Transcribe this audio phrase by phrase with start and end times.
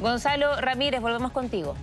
[0.00, 1.76] Gonzalo Ramírez, volvemos contigo.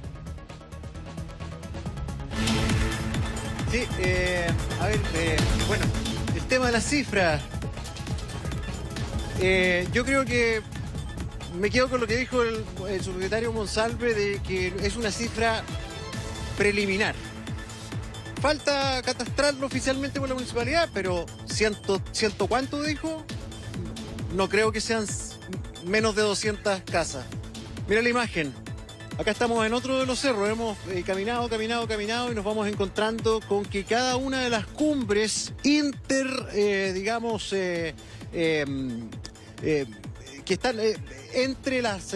[3.71, 4.47] Sí, eh,
[4.81, 5.85] a ver, eh, bueno,
[6.35, 7.41] el tema de las cifras.
[9.39, 10.61] Eh, yo creo que
[11.59, 15.61] me quedo con lo que dijo el, el subsecretario Monsalve de que es una cifra
[16.57, 17.13] preliminar.
[18.41, 23.25] Falta catastrarlo oficialmente por la municipalidad, pero ciento, ciento cuánto dijo,
[24.35, 25.05] no creo que sean
[25.85, 27.25] menos de 200 casas.
[27.87, 28.53] Mira la imagen.
[29.17, 32.67] Acá estamos en otro de los cerros, hemos eh, caminado, caminado, caminado y nos vamos
[32.67, 37.95] encontrando con que cada una de las cumbres inter, eh, digamos, eh,
[38.31, 39.09] em,
[39.59, 40.75] que están
[41.33, 42.13] entre las,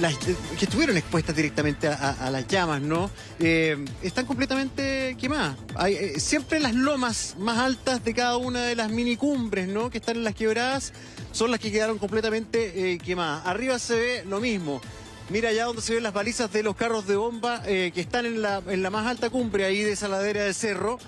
[0.00, 3.10] las que estuvieron expuestas directamente a, a- las llamas, ¿no?
[3.38, 5.56] Están completamente quemadas.
[5.74, 9.90] Hay, siempre las lomas más altas de cada una de las minicumbres, ¿no?
[9.90, 10.94] Que están en las quebradas,
[11.32, 13.46] son las que quedaron completamente eh, quemadas.
[13.46, 14.80] Arriba se ve lo mismo.
[15.28, 18.26] Mira allá donde se ven las balizas de los carros de bomba eh, que están
[18.26, 20.98] en la, en la más alta cumbre ahí de esa ladera de cerro.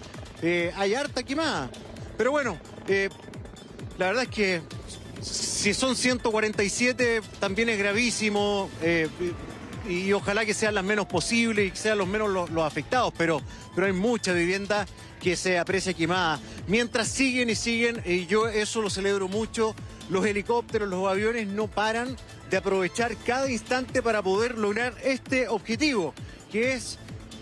[0.43, 1.71] Eh, hay harta quemada.
[2.17, 2.59] Pero bueno,
[3.99, 4.63] la verdad es que
[5.21, 8.71] si son 147 también es gravísimo
[9.89, 12.65] y, y ojalá que sean las menos posibles y que sean los menos los, los
[12.65, 13.41] afectados, pero,
[13.75, 14.87] pero hay mucha vivienda
[15.21, 16.39] que se aprecia quemada.
[16.67, 19.75] Mientras siguen y siguen, y yo eso lo celebro mucho,
[20.09, 22.17] los helicópteros, los aviones no paran
[22.51, 26.15] de aprovechar cada instante para poder lograr este objetivo,
[26.53, 26.99] que es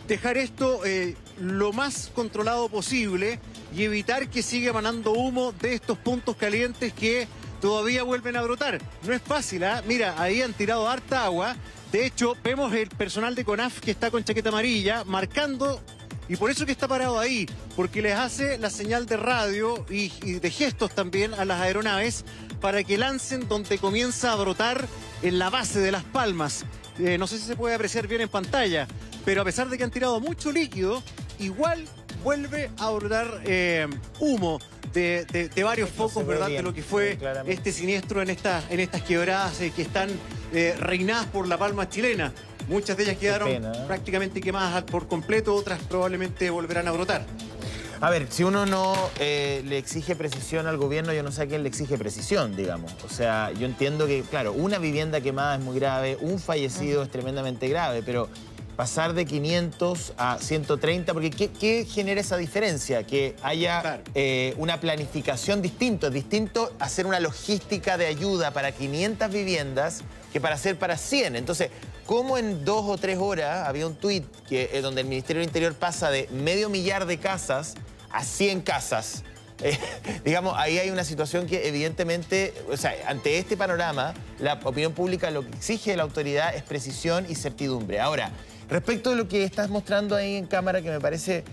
[0.08, 3.40] dejar esto eh, lo más controlado posible
[3.74, 7.27] y evitar que siga emanando humo de estos puntos calientes que
[7.60, 8.80] todavía vuelven a brotar.
[9.05, 9.83] No es fácil, ¿ah?
[9.86, 11.56] Mira, ahí han tirado harta agua.
[11.90, 15.80] De hecho, vemos el personal de CONAF que está con chaqueta amarilla marcando
[16.28, 17.46] y por eso que está parado ahí,
[17.77, 22.24] porque les hace la señal de radio y, y de gestos también a las aeronaves
[22.62, 24.86] para que lancen donde comienza a brotar
[25.22, 26.64] en la base de las palmas.
[26.98, 28.86] Eh, no sé si se puede apreciar bien en pantalla,
[29.24, 31.02] pero a pesar de que han tirado mucho líquido,
[31.38, 31.84] igual
[32.22, 33.89] vuelve a brotar eh,
[34.20, 34.61] humo
[34.92, 36.46] de, de- de varios focos, ve ¿verdad?
[36.48, 37.52] bien, de lo que fue claramente.
[37.52, 40.08] este siniestro en, esta, en estas quebradas eh, que están
[40.52, 42.33] eh, reinadas por la palma chilena.
[42.68, 43.84] Muchas de ellas quedaron pena, ¿eh?
[43.89, 47.27] prácticamente quemadas por completo, otras probablemente volverán a brotar.
[48.02, 51.46] A ver, si uno no eh, le exige precisión al gobierno, yo no sé a
[51.46, 52.92] quién le exige precisión, digamos.
[53.05, 57.11] O sea, yo entiendo que, claro, una vivienda quemada es muy grave, un fallecido es
[57.12, 58.29] tremendamente grave, pero
[58.74, 63.07] pasar de 500 a 130, porque ¿qué, qué genera esa diferencia?
[63.07, 64.02] Que haya Claro.
[64.17, 66.08] eh, una planificación distinta.
[66.08, 70.01] Es distinto hacer una logística de ayuda para 500 viviendas
[70.33, 71.36] que para hacer para 100.
[71.36, 71.70] Entonces,
[72.05, 75.48] ¿cómo en dos o tres horas había un tuit que, eh, donde el Ministerio del
[75.48, 77.74] Interior pasa de medio millar de casas
[78.12, 79.24] a 100 casas?
[79.64, 79.78] Eh,
[80.24, 85.30] digamos, ahí hay una situación que evidentemente, o sea, ante este panorama, la opinión pública
[85.30, 88.00] lo que exige de la autoridad es precisión y certidumbre.
[88.00, 88.33] Ahora,
[88.68, 91.45] respecto de lo que estás mostrando ahí en cámara, que me parece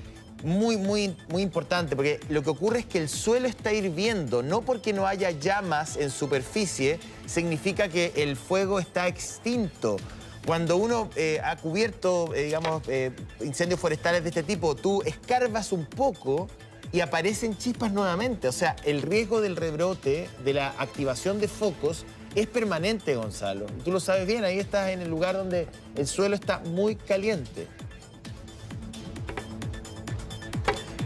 [0.43, 4.61] muy, muy, muy importante, porque lo que ocurre es que el suelo está hirviendo, no
[4.61, 9.97] porque no haya llamas en superficie, significa que el fuego está extinto.
[10.45, 13.11] Cuando uno eh, ha cubierto, eh, digamos, eh,
[13.41, 16.47] incendios forestales de este tipo, tú escarbas un poco
[16.91, 18.47] y aparecen chispas nuevamente.
[18.47, 22.05] O sea, el riesgo del rebrote, de la activación de focos,
[22.35, 23.65] es permanente, Gonzalo.
[23.83, 27.67] Tú lo sabes bien, ahí estás en el lugar donde el suelo está muy caliente.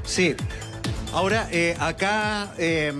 [0.05, 0.35] Sí.
[1.11, 2.93] Ahora, acá eh,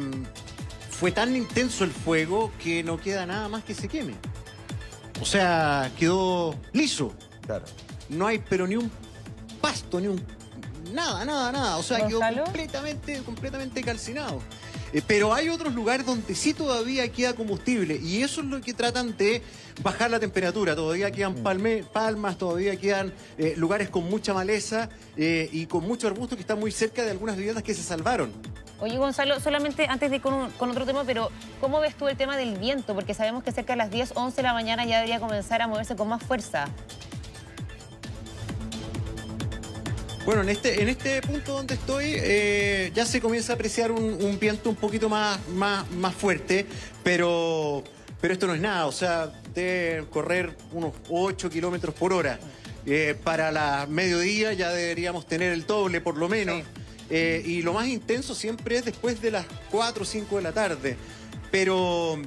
[0.90, 4.14] fue tan intenso el fuego que no queda nada más que se queme.
[5.22, 7.13] O sea, quedó liso.
[7.46, 7.66] Claro.
[8.09, 8.90] No hay pero ni un
[9.62, 10.22] pasto, ni un...
[10.91, 11.78] Nada, nada, nada.
[11.78, 14.41] O sea, quedó completamente, completamente calcinado.
[14.91, 18.73] Eh, pero hay otros lugares donde sí todavía queda combustible y eso es lo que
[18.75, 19.41] tratan de
[19.81, 20.75] bajar la temperatura.
[20.75, 26.06] Todavía quedan palme- palmas, todavía quedan eh, lugares con mucha maleza eh, y con mucho
[26.06, 28.31] arbusto que están muy cerca de algunas viviendas que se salvaron.
[28.84, 32.10] Oye, Gonzalo, solamente antes de ir con, un- con otro tema, pero ¿cómo ves tú
[32.10, 32.94] el tema del viento?
[32.94, 35.68] Porque sabemos que cerca de las 10, 11 de la mañana ya debería comenzar a
[35.68, 36.66] moverse con más fuerza.
[40.26, 44.03] Bueno, en este, en este punto donde estoy eh, ya se comienza a apreciar un,
[44.03, 46.66] un viento un poquito más, más, más fuerte,
[47.06, 47.86] pero,
[48.20, 52.38] pero esto no es nada, o sea, debe correr unos 8 kilómetros por hora.
[52.86, 56.58] Eh, para la mediodía ya deberíamos tener el doble por lo menos.
[56.58, 56.83] Sí.
[57.16, 60.52] Eh, y lo más intenso siempre es después de las 4 o 5 de la
[60.52, 60.98] tarde.
[61.52, 62.18] Pero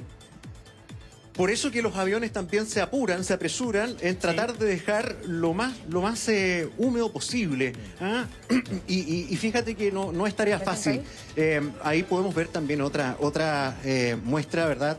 [1.33, 5.53] por eso que los aviones también se apuran, se apresuran en tratar de dejar lo
[5.53, 7.73] más, lo más eh, húmedo posible.
[7.99, 8.25] ¿ah?
[8.87, 10.91] Y, y- y fíjate que no, no es tarea ¿Ves fácil.
[10.93, 11.03] ahí?
[11.35, 14.97] Eh, ahí podemos ver también otra, otra eh, muestra, ¿verdad?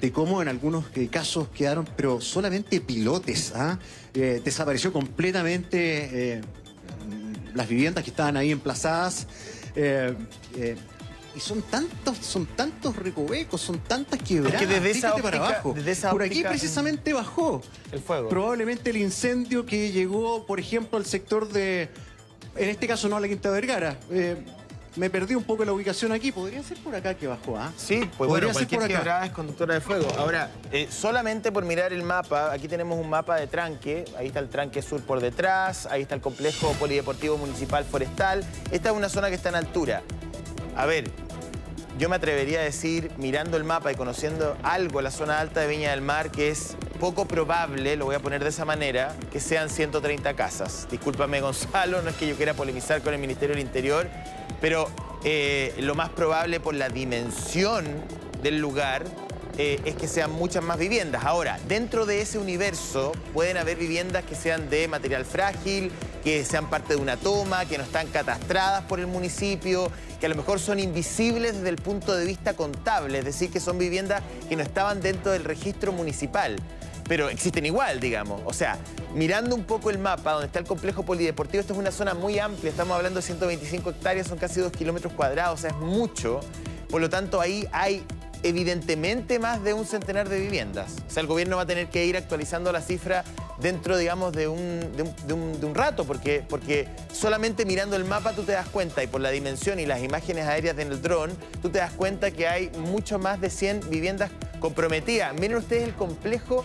[0.00, 3.52] de cómo en algunos casos quedaron, pero solamente pilotes.
[3.54, 3.78] ¿ah?
[4.14, 6.40] Desapareció completamente
[7.54, 9.26] las viviendas que estaban ahí emplazadas.
[9.74, 10.14] Eh,
[10.56, 10.76] eh,
[11.36, 14.60] y son tantos, son tantos recovecos, son tantas quebradas.
[14.60, 15.72] Es que desde esa para óptica- abajo.
[15.76, 17.62] desde esa Por aquí óptica- precisamente bajó.
[17.92, 18.28] El fuego.
[18.28, 21.88] Probablemente el incendio que llegó, por ejemplo, al sector de.
[22.56, 23.96] En este caso no a la Quinta Vergara.
[24.10, 24.44] Eh,
[24.96, 26.32] me perdí un poco la ubicación aquí.
[26.32, 27.72] Podría ser por acá que bajó, ¿ah?
[27.76, 28.98] Sí, pues Podría bueno, ser cualquier por acá.
[28.98, 30.08] quebrada es conductora de fuego.
[30.18, 34.40] Ahora, eh, solamente por mirar el mapa, aquí tenemos un mapa de tranque, ahí está
[34.40, 38.44] el tranque sur por detrás, ahí está el complejo polideportivo municipal forestal.
[38.70, 40.02] Esta es una zona que está en altura.
[40.76, 41.10] A ver,
[41.98, 45.66] yo me atrevería a decir, mirando el mapa y conociendo algo la zona alta de
[45.68, 49.40] Viña del Mar, que es poco probable, lo voy a poner de esa manera, que
[49.40, 50.86] sean 130 casas.
[50.90, 54.06] Discúlpame, Gonzalo, no es que yo quiera polemizar con el Ministerio del Interior,
[54.60, 54.88] pero
[55.24, 57.84] eh, lo más probable por la dimensión
[58.42, 59.04] del lugar
[59.58, 61.24] eh, es que sean muchas más viviendas.
[61.24, 65.90] Ahora, dentro de ese universo pueden haber viviendas que sean de material frágil,
[66.24, 70.28] que sean parte de una toma, que no están catastradas por el municipio, que a
[70.28, 74.22] lo mejor son invisibles desde el punto de vista contable, es decir, que son viviendas
[74.48, 76.56] que no estaban dentro del registro municipal.
[77.10, 78.40] Pero existen igual, digamos.
[78.44, 78.78] O sea,
[79.16, 82.38] mirando un poco el mapa donde está el complejo polideportivo, esto es una zona muy
[82.38, 86.38] amplia, estamos hablando de 125 hectáreas, son casi 2 kilómetros cuadrados, o sea, es mucho.
[86.88, 88.04] Por lo tanto, ahí hay
[88.44, 90.92] evidentemente más de un centenar de viviendas.
[91.08, 93.24] O sea, el gobierno va a tener que ir actualizando la cifra
[93.60, 97.96] dentro, digamos, de un, de un- de un- de un rato, porque, porque solamente mirando
[97.96, 101.02] el mapa tú te das cuenta, y por la dimensión y las imágenes aéreas del
[101.02, 104.30] dron, tú te das cuenta que hay mucho más de 100 viviendas
[104.60, 105.34] comprometidas.
[105.34, 106.64] Miren ustedes el complejo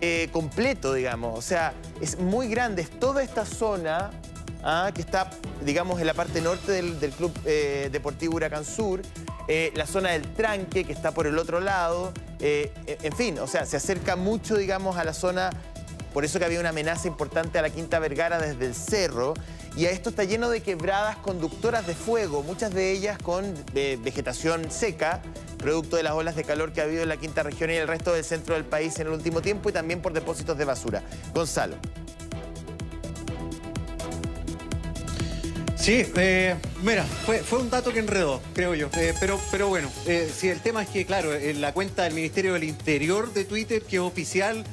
[0.00, 1.38] eh, completo, digamos.
[1.38, 4.10] O sea, es muy grande, es toda esta zona
[4.62, 5.30] ah, que está,
[5.64, 9.00] digamos, en la parte norte del, Club eh, Deportivo Huracán Sur,
[9.48, 13.64] eh, la zona del Tranque, que está por el otro lado, en fin, o sea,
[13.64, 15.50] se acerca mucho, digamos, a la zona,
[16.16, 19.34] por eso que había una amenaza importante a la Quinta Vergara desde el cerro,
[19.76, 23.98] y a esto está lleno de quebradas conductoras de fuego, muchas de ellas con eh,
[24.02, 25.20] vegetación seca,
[25.58, 27.86] producto de las olas de calor que ha habido en la quinta región y el
[27.86, 31.02] resto del centro del país en el último tiempo y también por depósitos de basura.
[31.34, 31.76] Gonzalo.
[35.76, 38.88] Sí, eh, mira, fue, un dato que enredó, creo yo.
[38.96, 42.14] Eh, pero, pero bueno, eh, sí, el tema es que, claro, en la cuenta del
[42.14, 44.64] Ministerio del Interior de Twitter, que es oficial,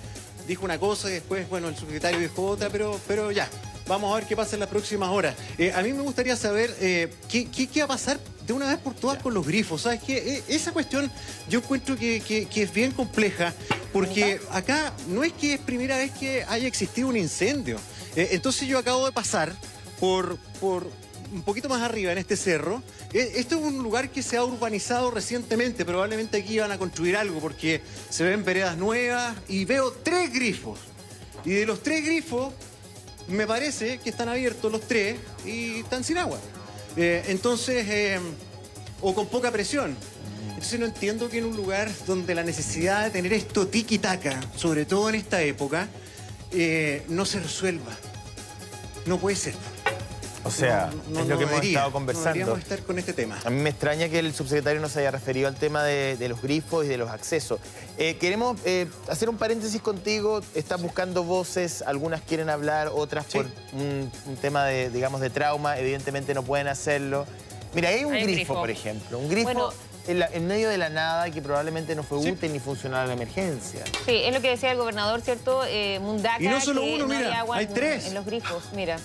[0.48, 3.50] dijo una cosa y después, bueno, el subsecretario dijo otra, pero, pero ya.
[3.86, 5.36] Vamos a ver qué pasa en las próximas horas.
[5.58, 8.18] Eh, a mí me gustaría saber eh, ¿qué, qué, qué va a pasar
[8.48, 9.82] de una vez por todas con los grifos.
[9.82, 10.36] ¿Sabes qué?
[10.38, 11.12] Eh, esa cuestión
[11.50, 13.54] yo encuentro que, que- que es bien compleja,
[13.92, 17.78] porque acá no es que es primera vez que haya existido un incendio.
[18.16, 19.54] Eh, entonces yo acabo de pasar
[20.00, 20.88] por, por
[21.32, 22.84] un poquito más arriba, en este cerro.
[23.14, 25.86] Esto es un lugar que se ha urbanizado recientemente.
[25.86, 30.80] Probablemente aquí van a construir algo porque se ven veredas nuevas y veo tres grifos.
[31.46, 32.54] Y de los tres grifos,
[33.28, 36.40] me parece que están abiertos los tres y están sin agua.
[36.96, 38.20] Eh, entonces, eh,
[39.02, 39.96] o con poca presión.
[40.50, 44.86] Entonces no entiendo que en un lugar donde la necesidad de tener esto tiki-taka, sobre
[44.86, 45.90] todo en esta época,
[46.52, 47.92] eh, no se resuelva.
[49.06, 49.56] No puede ser.
[50.46, 51.70] O sea, No, no, es lo no que hemos debería.
[51.72, 52.30] estado No conversando.
[52.34, 53.40] deberíamos estar con este tema.
[53.46, 56.28] A mí me extraña que el subsecretario no se haya referido al tema de, de
[56.30, 57.60] los grifos y de los accesos.
[57.98, 60.42] Eh, queremos eh, hacer un paréntesis contigo.
[60.56, 63.38] Estás buscando voces, algunas quieren hablar, otras Sí.
[63.38, 67.26] por un, un tema de, digamos, de trauma, evidentemente no pueden hacerlo.
[67.74, 68.54] Mira, hay un Hay grifo, grifo.
[68.56, 69.18] por ejemplo.
[69.20, 69.70] Un grifo Bueno.
[70.08, 72.32] en, la- en medio de la nada que probablemente no fue Sí.
[72.32, 73.84] útil ni funcional a la emergencia.
[74.06, 75.64] Sí, es lo que decía el gobernador, ¿cierto?
[75.66, 78.06] Eh, Mundaca, Y no solo que uno, no mira, hay agua hay en, tres.
[78.08, 78.98] en los grifos, mira.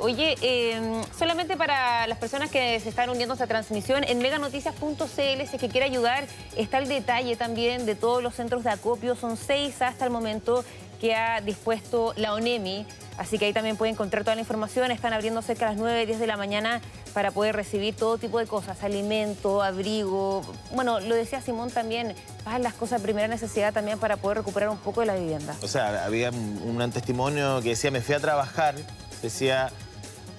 [0.00, 0.80] Oye, eh,
[1.18, 5.50] solamente para las personas que se están uniendo a esta transmisión, en meganoticias.cl, si es
[5.60, 6.26] que quiere ayudar,
[6.56, 9.14] está el detalle también de todos los centros de acopio.
[9.14, 10.64] Son seis hasta el momento
[11.02, 12.86] que ha dispuesto la ONEMI.
[13.18, 14.90] Así que ahí también puede encontrar toda la información.
[14.90, 16.80] Están abriendo cerca a las 9, 10 de la mañana
[17.12, 20.40] para poder recibir todo tipo de cosas, alimento, abrigo.
[20.74, 24.70] Bueno, lo decía Simón también, pagan las cosas de primera necesidad también para poder recuperar
[24.70, 25.54] un poco de la vivienda.
[25.62, 28.74] O sea, había un, un testimonio que decía, me fui a trabajar,
[29.20, 29.70] decía,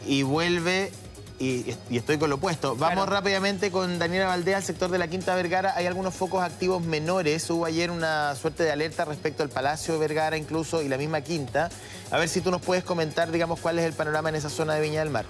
[0.07, 0.91] y vuelve
[1.39, 2.75] y, y estoy con lo opuesto.
[2.75, 3.11] Vamos Claro.
[3.11, 5.73] rápidamente con Daniela Valdea, al sector de la Quinta Vergara.
[5.75, 7.49] Hay algunos focos activos menores.
[7.49, 11.21] Hubo ayer una suerte de alerta respecto al Palacio de Vergara incluso y la misma
[11.21, 11.69] Quinta.
[12.11, 14.75] A ver si tú nos puedes comentar, digamos, cuál es el panorama en esa zona
[14.75, 15.25] de Viña del Mar.